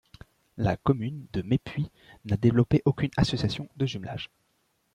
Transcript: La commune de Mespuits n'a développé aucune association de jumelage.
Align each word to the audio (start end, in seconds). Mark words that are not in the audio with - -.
La 0.57 0.77
commune 0.77 1.27
de 1.31 1.43
Mespuits 1.43 1.91
n'a 2.25 2.35
développé 2.35 2.81
aucune 2.85 3.11
association 3.17 3.69
de 3.75 3.85
jumelage. 3.85 4.31